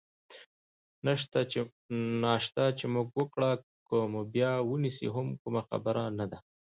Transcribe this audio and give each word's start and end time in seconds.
ناشته 2.39 2.61
چې 2.79 2.85
مو 2.93 3.01
وکړه، 3.17 3.51
که 3.87 3.97
مو 4.11 4.21
بیا 4.33 4.51
ونیسي 4.69 5.07
هم 5.15 5.27
کومه 5.41 5.61
خبره 5.67 6.03
نه 6.19 6.25
ده. 6.31 6.37